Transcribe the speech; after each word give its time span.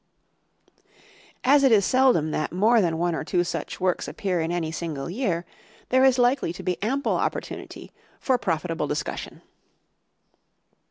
As 1.43 1.61
it 1.63 1.71
is 1.71 1.85
seldom 1.85 2.31
that 2.31 2.51
more 2.51 2.81
than 2.81 2.97
one 2.97 3.13
or 3.13 3.23
two 3.23 3.43
such 3.43 3.79
works 3.79 4.07
appear 4.07 4.41
in 4.41 4.51
any 4.51 4.71
single 4.71 5.11
year, 5.11 5.45
there 5.89 6.03
is 6.03 6.17
likely 6.17 6.51
to 6.53 6.63
be 6.63 6.81
ample 6.81 7.15
opportunity 7.17 7.91
for 8.19 8.39
profitable 8.39 8.87
discussion. 8.87 9.43